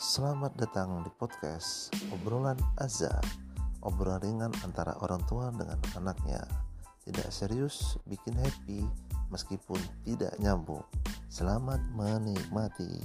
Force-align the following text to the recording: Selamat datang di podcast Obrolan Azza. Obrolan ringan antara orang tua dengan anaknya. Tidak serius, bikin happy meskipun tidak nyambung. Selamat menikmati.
Selamat 0.00 0.56
datang 0.56 1.04
di 1.04 1.12
podcast 1.20 1.92
Obrolan 2.08 2.56
Azza. 2.80 3.12
Obrolan 3.84 4.24
ringan 4.24 4.52
antara 4.64 4.96
orang 5.04 5.20
tua 5.28 5.52
dengan 5.52 5.76
anaknya. 6.00 6.40
Tidak 7.04 7.28
serius, 7.28 8.00
bikin 8.08 8.40
happy 8.40 8.80
meskipun 9.28 9.76
tidak 10.08 10.32
nyambung. 10.40 10.80
Selamat 11.28 11.76
menikmati. 11.92 13.04